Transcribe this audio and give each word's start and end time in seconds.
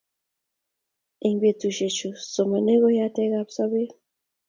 Eng 1.25 1.37
betushe 1.41 1.87
chu 1.97 2.09
somanee 2.33 2.77
ko 2.81 2.87
yateekab 2.99 3.47
sobee. 3.57 3.89